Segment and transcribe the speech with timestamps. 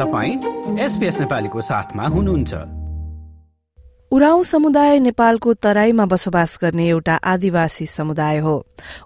[0.00, 2.54] तपाईँ एसपिएस नेपालीको साथमा हुनुहुन्छ।
[4.12, 8.54] उराउँ समुदाय नेपालको तराईमा बसोबास गर्ने एउटा आदिवासी समुदाय हो।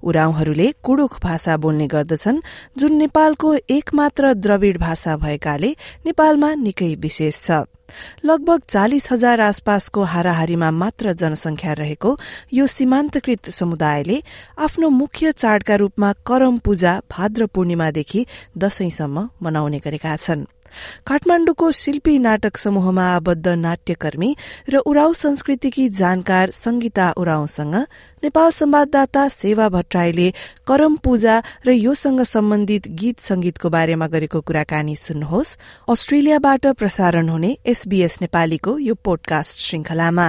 [0.02, 2.40] उराउँहरूले कुडुख भाषा बोल्ने गर्दछन्
[2.78, 5.70] जुन नेपालको एकमात्र द्रविड भाषा भएकाले
[6.06, 7.64] नेपालमा निकै विशेष छ।
[8.24, 12.16] लगभग चालिस हजार आसपासको हाराहारीमा मात्र जनसंख्या रहेको
[12.52, 14.22] यो सीमान्तकृत समुदायले
[14.58, 18.26] आफ्नो मुख्य चाडका रूपमा करम पूजा भाद्र पूर्णिमादेखि
[18.58, 20.46] दशैंसम्म मनाउने गरेका छन्।
[21.06, 24.30] काठमाण्डुको शिल्पी नाटक समूहमा आबद्ध नाट्यकर्मी
[24.68, 27.74] र उराउ संस्कृतिकी जानकार संगीता उराउँसँग
[28.24, 30.28] नेपाल संवाददाता सेवा भट्टराईले
[30.66, 35.56] करम पूजा र योसँग सम्बन्धित गीत संगीतको बारेमा गरेको कुराकानी सुन्नुहोस्।
[35.88, 40.28] अस्ट्रेलियाबाट प्रसारण हुने एसबीएस नेपालीको यो पोडकास्ट श्रृंखलामा।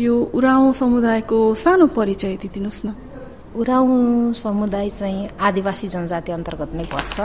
[0.00, 3.15] यो उराउँ समुदायको सानो परिचय दिइदिनुहोस् न।
[3.56, 7.16] उराउँ समुदाय चाहिँ आदिवासी जनजाति अन्तर्गत नै पर्छ।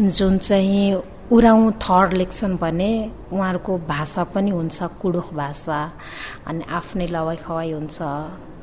[0.00, 2.90] जुन चाहिँ उराउँ थर्ड लेक्सन भने
[3.32, 5.78] उहाँहरूको भाषा पनि हुन्छ कुडुख भाषा
[6.48, 8.00] अनि आफ्नै लवाई खवाई हुन्छ।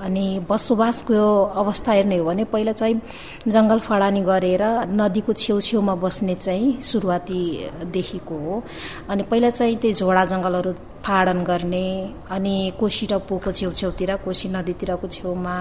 [0.02, 1.22] अनि बसोबासको
[1.62, 3.02] अवस्था हेर्ने हो भने पहिला चाहिँ
[3.48, 8.64] जङ्गल फडानी गरेर नदीको छेउछेउमा बस्ने चाहिँ सुरुवातीदेखिको हो।
[9.10, 11.88] अनि पहिला चाहिँ त्यही झोडा जङ्गलहरू फाडन गर्ने
[12.32, 15.56] अनि कोशी र पोको छेउछेउतिर कोशी नदीतिरको छेउमा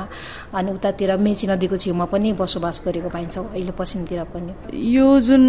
[0.54, 4.52] अनि उतातिर मेची नदीको छेउमा पनि बसोबास गरेको पाइन्छ अहिले पश्चिमतिर पनि।
[4.94, 5.44] यो जुन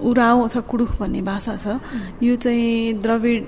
[0.00, 1.66] उराउ अथवा कुडुख भन्ने भाषा छ
[2.22, 3.42] यो चाहिँ द्रविड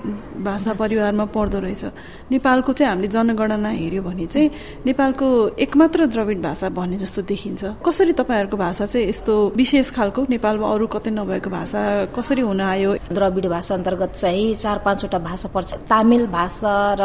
[0.44, 1.84] भाषा परिवारमा पर्दो रहेछ।
[2.30, 4.50] नेपालको चाहिँ हामीले जनगणना हेऱ्यो भने चाहिँ
[4.86, 5.26] नेपालको
[5.62, 10.86] एकमात्र द्रविड भाषा भन्ने जस्तो देखिन्छ। कसरी तपाईँहरूको भाषा चाहिँ यस्तो विशेष खालको नेपालमा अरू
[10.90, 11.80] कतै नभएको भाषा
[12.18, 12.94] कसरी हुन आयो?
[13.14, 17.02] द्रविड भाषा अन्तर्गत चाहिँ चार पाँचवटा भाषा पर्छ। तामिल भाषा र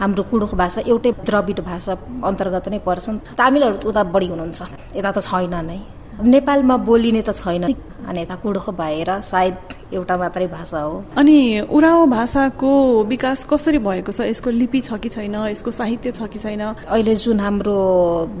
[0.00, 1.92] हाम्रो कुडुख भाषा एउटै द्रविड भाषा
[2.24, 4.60] अन्तर्गत नै पर्छन्। तामिलहरू उता बढी हुनुहुन्छ।
[4.96, 7.64] यता त छैन नै। नेपालमा बोलिने त छैन।
[8.08, 9.54] अनि यता कुडुख भएर सायद
[9.92, 12.70] एउटा मात्रै भाषा हो। अनि उराव भाषाको
[13.04, 14.20] विकास कसरी भएको छ?
[14.32, 15.34] यसको लिपि छ कि छैन?
[15.52, 16.62] यसको साहित्य छ कि छैन?
[16.88, 17.76] अहिले जुन हाम्रो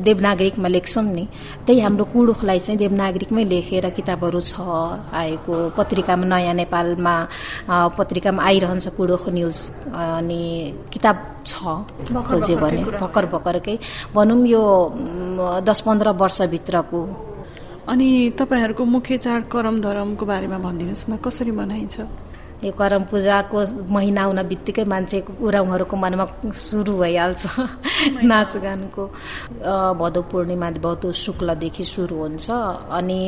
[0.08, 1.26] देवनागरिकमा लेख्छौँ नि
[1.66, 4.56] त्यही हाम्रो कुडुखलाई चाहिँ देवनागरिकमै लेखेर किताबहरू छ
[5.12, 7.14] आएको पत्रिकामा नयाँ नेपालमा
[7.98, 9.58] पत्रिकामा आइरहन्छ कुडुख न्युज
[9.92, 10.42] अनि
[10.92, 11.56] किताब छ
[12.08, 13.78] खोज्यो भने भर्खर भर्खरकै।
[14.14, 14.62] भनौँ यो
[15.60, 17.00] दस पन्ध्र वर्षभित्रको
[17.88, 21.96] अनि तपाईँहरूको मुख्य चाड करम धरमको बारेमा भनिदिनुहोस् न कसरी मनाइन्छ?
[22.58, 27.44] यो करम पूजाको महिना आउन बित्तिकै मान्छेको उराउहरूको मनमा सुरु भइहाल्छ
[28.26, 29.02] नाचगानको
[29.94, 32.50] भदौ पूर्णिमा भदौ शुक्लदेखि सुरु हुन्छ
[32.98, 33.20] अनि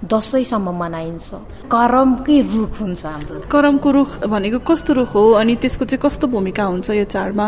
[0.00, 1.28] दसैँसम्म मनाइन्छ।
[1.68, 6.64] करमकै रुख हुन्छ हाम्रो। करमको रुख भनेको कस्तो रुख हो अनि त्यसको चाहिँ कस्तो भूमिका
[6.72, 7.46] हुन्छ यो चाडमा?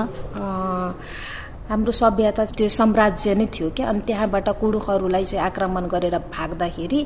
[1.71, 7.01] हाम्रो सभ्यता त्यो साम्राज्य नै थियो क्या। अनि त्यहाँबाट कुडुखहरूलाई चाहिँ आक्रमण गरेर भाग्दाखेरि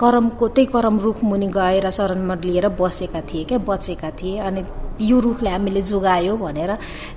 [0.00, 4.62] करमको त्यही करम रुख मुनि गएर शरणमा लिएर बसेका थिए क्या बचेका थिए। अनि
[5.00, 6.72] यो रुखले हामीले जोगायो भनेर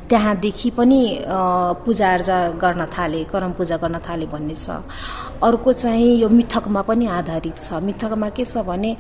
[0.10, 1.02] त्यहाँदेखि पनि
[1.86, 4.68] पूजाआजा गर्न थाले करम पूजा गर्न थाले भन्ने छ।
[5.44, 8.92] अर्को चाहिँ यो मिथकमा पनि आधारित छ। मिथकमा के छ भने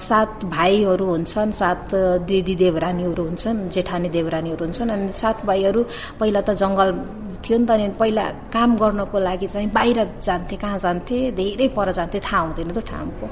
[0.00, 1.94] सात भाइहरू हुन्छन् सात
[2.28, 5.80] दिदी देवरानीहरू हुन्छन् जेठानी देवरानीहरू हुन्छन् अनि सात भाइहरू
[6.20, 6.88] पहिला त जङ्गल
[7.44, 8.24] थियो नि त अनि पहिला
[8.54, 13.26] काम गर्नको लागि चाहिँ बाहिर जान्थे कहाँ जान्थे धेरै पर जान्थे थाहा हुँदैन त ठाउँको।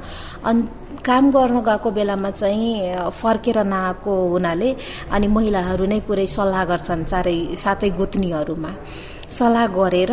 [0.45, 0.63] अनि
[1.03, 4.71] काम गर्न गएको बेलामा चाहिँ फर्केर नआएको हुनाले
[5.11, 8.71] अनि महिलाहरू नै पुरै सल्लाह गर्छन् चारै सातै गोतनीहरूमा।
[9.39, 10.13] सल्लाह गरेर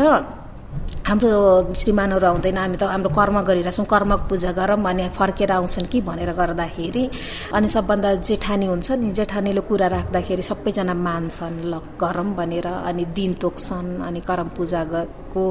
[1.09, 6.01] हाम्रो श्रीमानहरू आउँदैन हामी त हाम्रो कर्म गरिरहेछौँ कर्मको पूजा गरौँ अनि फर्केर आउँछन् कि
[6.05, 7.03] भनेर गर्दाखेरि।
[7.49, 13.33] अनि सबभन्दा जेठानी हुन्छ नि जेठानीले कुरा राख्दाखेरि सबैजना मान्छन् ल गरौँ भनेर अनि दिन
[13.41, 15.43] तोक्छन् अनि करम पूजाको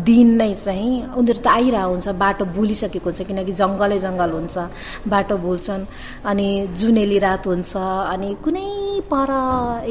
[0.00, 4.56] दिन नै चाहिँ उनीहरू त आइरह हुन्छ बाटो भुलिसकेको हुन्छ किनकि जङ्गलै जङ्गल हुन्छ
[5.12, 5.84] बाटो भुल्छन्
[6.24, 7.72] अनि जुनेली रात हुन्छ
[8.12, 8.66] अनि कुनै
[9.12, 9.30] पर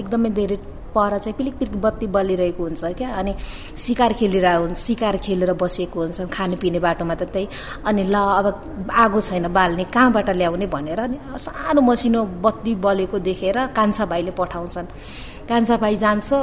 [0.02, 3.34] एकदमै धेरै पर चाहिँ पिलिक पिलिक बत्ती बलिरहेको हुन्छ क्या। अनि
[3.78, 7.48] सिकार खेलिरहेको हुन्छ सिकार खेलेर बसेको हुन्छ खानेपिने बाटोमा त त्यही।
[7.86, 13.58] अनि ल अब आगो छैन बाल्ने कहाँबाट ल्याउने भनेर अनि सानो मसिनो बत्ती बलेको देखेर
[13.76, 14.88] कान्छा भाइले पठाउँछन्।
[15.50, 16.34] कान्छा भाइ जान्छ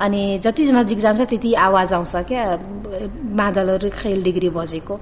[0.00, 2.44] अनि जति नजिक जान्छ त्यति आवाज आउँछ क्या।
[3.38, 4.94] मादलहरू खेल डिग्री बजेको।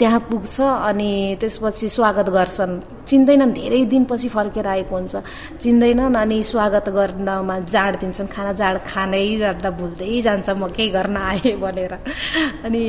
[0.00, 5.14] त्यहाँ पुग्छ अनि त्यसपछि स्वागत गर्छन्। चिन्दैनन् धेरै दिनपछि फर्केर आएको हुन्छ।
[5.60, 11.16] चिन्दैनन् अनि स्वागत गर्नमा जाँड दिन्छन्। खाना जाँड खानै जाँदा भुल्दै जान्छ म केही गर्न
[11.20, 11.92] आएँ भनेर।
[12.64, 12.82] अनि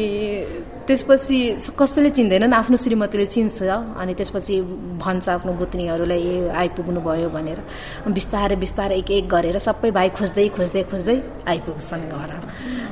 [0.88, 1.38] त्यसपछि
[1.76, 3.60] कसैले चिन्दैनन् आफ्नो श्रीमतीले चिन्छ
[4.00, 4.56] अनि त्यसपछि
[5.04, 7.60] भन्छ आफ्नो गुत्नीहरूलाई ए आइपुग्नु भयो भनेर।
[8.08, 11.18] बिस्तारै बिस्तारै एक एक गरेर सबै भाइ खोज्दै खोज्दै खोज्दै
[11.52, 12.32] आइपुग्छन् घर।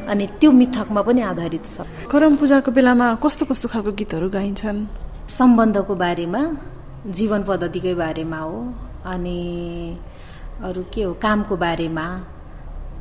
[0.10, 4.80] अनि त्यो मिथकमा पनि आधारित छ। करम पूजाको बेलामा कस्तो कस्तो खालको गीतहरू गाइन्छन्?
[5.30, 6.42] सम्बन्धको बारेमा
[7.18, 8.58] जीवन पद्धतिकै बारेमा हो
[9.06, 9.40] अनि
[10.68, 12.06] अरू के हो कामको बारेमा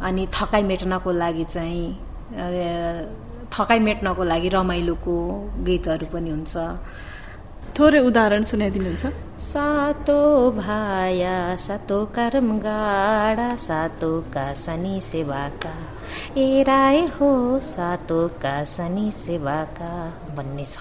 [0.07, 1.87] अनि थकाइ मेट्नको लागि चाहिँ
[3.51, 5.15] थकाइ मेट्नको लागि रमाइलोको
[5.67, 6.55] गीतहरू पनि हुन्छ।
[7.79, 9.05] थोरै उदाहरण सुनाइदिनुहुन्छ।
[9.41, 10.21] सातो
[10.53, 15.75] भाया सातो कर्म गाडा सातोका शनि सेवाका।
[16.37, 17.31] ए राय हो
[17.63, 19.93] सातोका शनि सेवाका
[20.37, 20.77] भन्ने छ।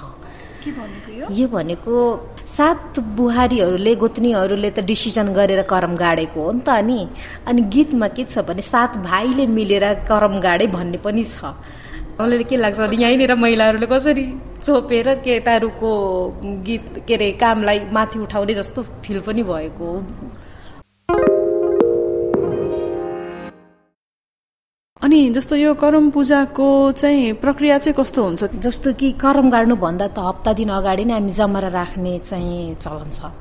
[1.37, 1.47] यो?
[1.47, 1.93] भनेको
[2.57, 6.99] सात बुहारीहरूले गोत्नीहरूले त डिसिजन गरेर करम गाडेको हो नि त अनि।
[7.47, 11.53] अनि गीतमा के छ भने सात भाइले मिलेर करम गाडे भन्ने पनि छ।
[12.17, 14.25] मलाई के लाग्छ भने यहीँनिर महिलाहरूले कसरी
[14.63, 15.91] छोपेर केटाहरूको
[16.65, 20.03] गीत के अरे कामलाई माथि उठाउने जस्तो फिल पनि भएको हो।
[25.01, 28.43] अनि जस्तो यो करम पूजाको चाहिँ प्रक्रिया चाहिँ कस्तो हुन्छ?
[28.65, 33.31] जस्तो कि करम गाड्नुभन्दा त हप्ता दिन अगाडि नै हामी जमरा राख्ने चाहिँ चलन छ।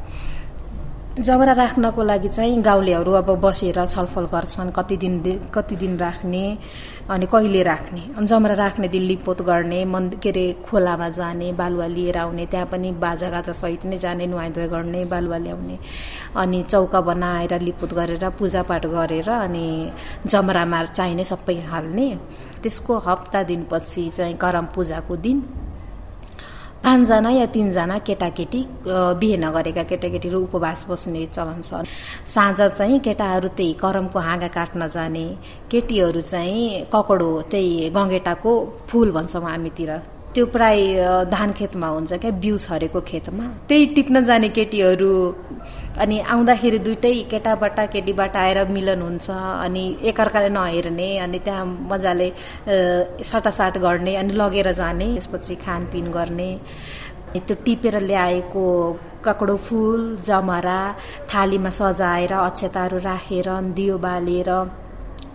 [1.16, 5.14] जमरा राख्नको लागि चाहिँ गाउँलेहरू अब बसेर छलफल गर्छन् कति दिन
[5.48, 6.58] कति दिन राख्ने
[7.08, 11.86] अनि कहिले राख्ने। अनि जमरा राख्ने दिन लिपोत गर्ने मन के अरे खोलामा जाने बालुवा
[11.86, 15.78] लिएर आउने त्यहाँ पनि बाजागाजा सहित नै जाने नुहाइ गर्ने बालुवा ल्याउने।
[16.36, 19.92] अनि चौका बनाएर लिपोत गरेर पूजापाठ गरेर अनि
[20.26, 22.08] जमरामा चाहिने सबै हाल्ने।
[22.62, 25.40] त्यसको हप्ता दिनपछि चाहिँ करम पूजाको दिन।
[26.86, 28.60] पाँचजना या तिनजना केटाकेटी
[29.18, 31.82] बिहे नगरेका केटाकेटीहरू उपवास बस्ने चलन छ
[32.30, 35.26] साँझ चाहिँ केटाहरू त्यही करमको हाँगा काट्न जाने
[35.70, 38.52] केटीहरू चाहिँ ककडो त्यही गङ्गेटाको
[38.86, 39.90] फुल भन्छौँ हामीतिर।
[40.36, 40.80] त्यो प्राय
[41.32, 45.12] धान खेतमा हुन्छ क्या बिउ छरेको खेतमा। त्यही टिप्न जाने केटीहरू
[46.04, 49.30] अनि आउँदाखेरि दुइटै केटाबाट केटीबाट आएर मिलन हुन्छ
[49.64, 52.28] अनि एकअर्काले नहेर्ने अनि त्यहाँ मजाले
[53.30, 56.50] सटासाट गर्ने अनि लगेर जाने त्यसपछि खानपिन गर्ने।
[57.36, 58.66] त्यो टिपेर ल्याएको
[59.24, 60.80] ककडो फुल जमरा
[61.32, 64.50] थालीमा सजाएर अक्षताहरू राखेर दियो बालेर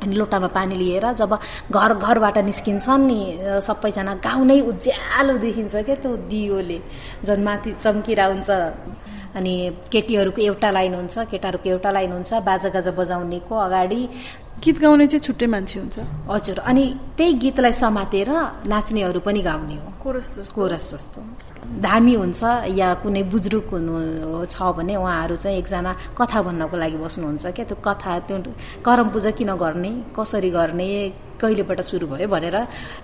[0.01, 1.31] अनि लोटामा पानी लिएर जब
[1.71, 3.19] घर घरबाट निस्किन्छन् नि
[3.61, 6.79] सबैजना गाउँ नै उज्यालो देखिन्छ क्या त्यो दियोले।
[7.25, 8.49] झन् माथि चम्किरा हुन्छ।
[9.37, 9.53] अनि
[9.91, 14.01] केटीहरूको एउटा लाइन हुन्छ केटाहरूको एउटा लाइन हुन्छ बाजागाजा बजाउनेको अगाडि।
[14.63, 15.97] गीत गाउने चाहिँ छुट्टै मान्छे हुन्छ।
[16.29, 16.83] हजुर। अनि
[17.17, 18.29] त्यही गीतलाई समातेर
[18.65, 21.19] नाच्नेहरू पनि गाउने हो। कोरस कोरस जस्तो।
[21.79, 22.43] धामी हुन्छ
[22.75, 27.77] या कुनै बुजुर्ग हुनु छ भने उहाँहरू चाहिँ एकजना कथा भन्नको लागि बस्नुहुन्छ क्या। त्यो
[27.79, 28.37] कथा त्यो
[28.85, 30.87] करम पूजा किन गर्ने कसरी गर्ने
[31.41, 32.55] कहिलेबाट सुरु भयो भनेर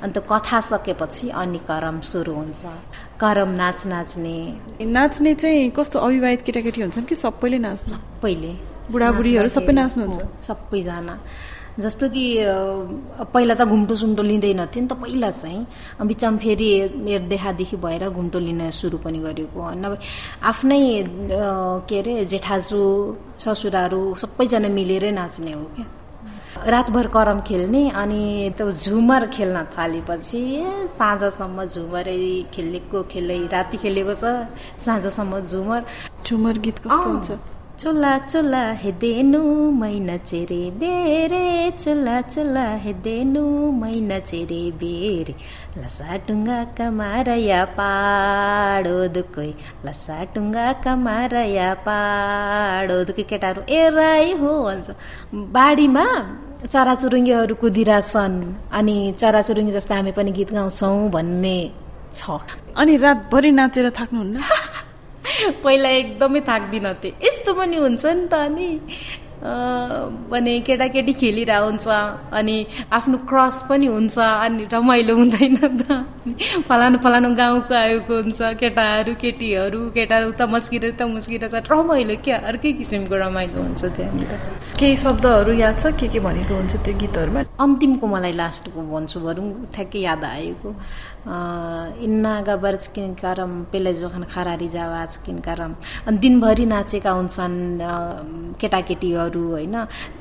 [0.04, 2.64] अन्त कथा सकेपछि अनि करम सुरु हुन्छ।
[3.22, 4.38] करम नाच नाच्ने।
[4.86, 8.54] नाच्ने चाहिँ कस्तो अविवाहित केटाकेटी हुन्छन् कि सबैले नाच्छ सबैले।
[8.92, 10.19] बुढाबुढीहरू सबै नाच्नुहुन्छ?
[10.48, 11.16] सबैजना।
[11.79, 12.24] जस्तो कि
[13.33, 15.62] पहिला त घुम्टो सुम्टो लिँदैनथ्यो नि त पहिला चाहिँ
[16.09, 16.69] बिचमा फेरि
[17.06, 19.97] मेरो देखादेखि भएर घुम्टो लिन सुरु पनि गरेको नभए
[20.50, 20.81] आफ्नै
[21.89, 22.81] के अरे जेठाजु
[23.44, 25.85] ससुराहरू सबैजना मिलेरै नाच्ने हो क्या।
[26.74, 28.21] रातभर करम खेल्ने अनि
[28.57, 30.41] त्यो झुमर खेल्न थालेपछि
[30.97, 32.18] साँझसम्म झुमरै
[32.53, 34.50] खेलेको खेलै राति खेलेको छ।
[34.85, 35.81] साँझसम्म झुमर।
[36.25, 37.30] झुमर गीत कस्तो हुन्छ?
[37.81, 39.39] चोला चोला हेदेनु
[39.71, 45.33] मैना चेरे बेरे। चोला चोला हेदेनु मैना चेरे बेरे।
[45.78, 49.49] लसा टुङ्गा कमारया पाडो दुकै
[49.85, 54.87] लसा टुङ्गा कमारया पाडो दुकै केटाहरू ए राई हो भन्छ
[55.56, 56.06] बाढीमा
[56.73, 58.40] चराचुरुङ्गीहरू कुदिरहेछन्
[58.80, 61.57] अनि चराचुरुङ्गी जस्तो हामी पनि गीत गाउँछौँ भन्ने
[62.19, 62.21] छ।
[62.81, 64.35] अनि रातभरि नाचेर थाक्नुहुन्न।
[65.63, 68.69] पहिला एकदमै थाक्दिनँ थिएँ यस्तो पनि हुन्छ नि त अनि।
[70.31, 71.87] भने केटाकेटी खेलिरहेको हुन्छ
[72.39, 72.56] अनि
[72.97, 75.81] आफ्नो क्रस पनि हुन्छ अनि रमाइलो हुँदैन त।
[76.68, 82.37] फलानु फलानु गाउँको आएको हुन्छ केटाहरू केटीहरू केटाहरू उता मस्किएर उता मस्किएर छ रमाइलो क्या
[82.51, 84.31] अर्कै किसिमको रमाइलो हुन्छ त्यहाँनिर।
[84.80, 85.95] केही शब्दहरू याद छ?
[85.99, 87.42] के के भनेको हुन्छ त्यो गीतहरूमा?
[87.66, 90.69] अन्तिमको मलाई लास्टको भन्छु भरौँ ठ्याक्कै याद आएको।
[92.07, 95.71] इन्ना गबर्ज किनकारम पेले जोखन खरारी जावाज किनकारम
[96.07, 97.57] अनि दिनभरि नाचेका हुन्छन्
[98.61, 99.75] केटाकेटीहरू। होइन?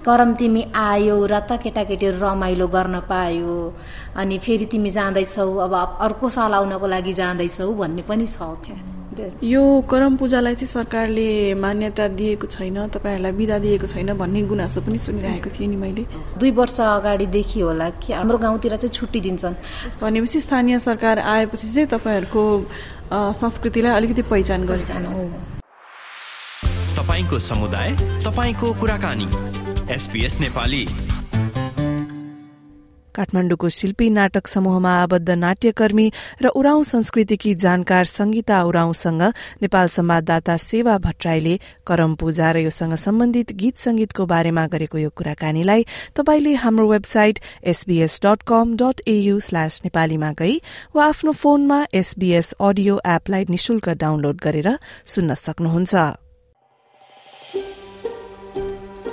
[0.07, 3.57] करम तिमी आयो र त केटाकेटीहरू रमाइलो गर्न पायो।
[4.17, 8.77] अनि फेरि तिमी जाँदैछौ अब अर्को साल आउनको लागि जाँदैछौ भन्ने पनि छ क्या।
[9.17, 14.99] यो करम पूजालाई चाहिँ सरकारले मान्यता दिएको छैन तपाईँहरूलाई विदा दिएको छैन भन्ने गुनासो पनि
[15.01, 16.05] सुनिरहेको थिएँ नि मैले।
[16.37, 19.57] दुई वर्ष अगाडिदेखि होला कि हाम्रो गाउँतिर चाहिँ छुट्टी दिन्छन्।
[20.05, 22.45] भनेपछि स्थानीय सरकार आएपछि चाहिँ तपाईँहरूको
[23.41, 25.56] संस्कृतिलाई अलिकति पहिचान हो।
[27.17, 27.91] तपाईँको समुदाय
[28.25, 29.27] तपाईँको कुराकानी।
[29.95, 30.85] एसपिएस नेपाली।
[33.15, 36.11] काठमाण्डुको शिल्पी नाटक समूहमा आबद्ध नाट्यकर्मी
[36.43, 39.23] र उराउँ संस्कृतिकी जानकार संगीता उराउँसँग
[39.63, 41.57] नेपाल संवाददाता सेवा भट्टराईले
[41.89, 45.87] करम पूजा र योसँग सम्बन्धित गीत संगीतको बारेमा गरेको यो कुराकानीलाई
[46.21, 50.61] तपाईँले हाम्रो website SBS dot com dot AU slash नेपालीमा गई
[50.93, 54.73] वा आफ्नो फोनमा एसबीएस अडियो एपलाई निशुल्क डाउनलोड गरेर
[55.07, 56.26] सुन्न सक्नुहुन्छ।